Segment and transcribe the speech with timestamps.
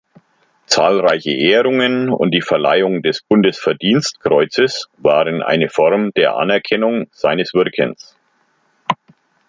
[0.65, 8.17] Zahlreiche Ehrungen und die Verleihung des Bundesverdienstkreuzes waren eine Form der Anerkennung seines Wirkens.